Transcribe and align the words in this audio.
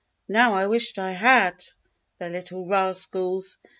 Now 0.27 0.55
I 0.55 0.65
wish 0.65 0.97
I 0.97 1.11
had. 1.11 1.63
The 2.17 2.27
little 2.27 2.65
rascals! 2.65 3.59